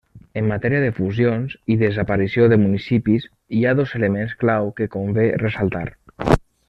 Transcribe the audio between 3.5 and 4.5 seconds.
hi ha dos elements